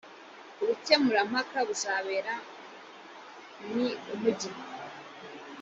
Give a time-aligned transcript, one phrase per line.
[0.61, 2.33] ubukemurampaka buzabera
[3.73, 4.49] ni umugi